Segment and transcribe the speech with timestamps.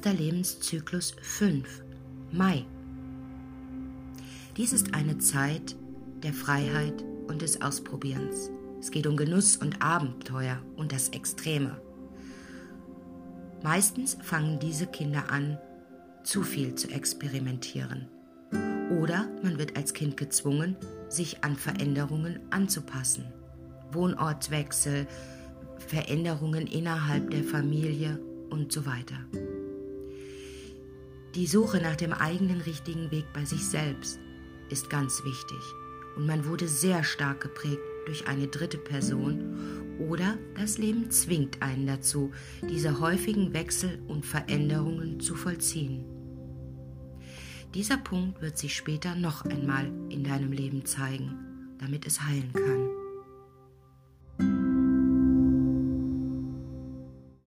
[0.00, 1.82] der Lebenszyklus 5,
[2.32, 2.64] Mai.
[4.56, 5.76] Dies ist eine Zeit
[6.22, 8.50] der Freiheit und des Ausprobierens.
[8.80, 11.80] Es geht um Genuss und Abenteuer und das Extreme.
[13.62, 15.58] Meistens fangen diese Kinder an,
[16.22, 18.08] zu viel zu experimentieren.
[19.00, 20.76] Oder man wird als Kind gezwungen,
[21.08, 23.24] sich an Veränderungen anzupassen.
[23.92, 25.06] Wohnortswechsel,
[25.78, 28.18] Veränderungen innerhalb der Familie
[28.50, 29.16] und so weiter.
[31.38, 34.18] Die Suche nach dem eigenen richtigen Weg bei sich selbst
[34.70, 35.60] ist ganz wichtig
[36.16, 41.86] und man wurde sehr stark geprägt durch eine dritte Person oder das Leben zwingt einen
[41.86, 42.32] dazu,
[42.68, 46.04] diese häufigen Wechsel und Veränderungen zu vollziehen.
[47.72, 53.07] Dieser Punkt wird sich später noch einmal in deinem Leben zeigen, damit es heilen kann.